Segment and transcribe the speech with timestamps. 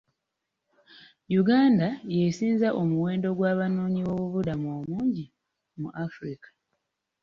[1.41, 5.25] Uganda y'esinza omuwendo gw'abanoonyiboobubudamu omungi
[5.81, 6.49] mu Africa.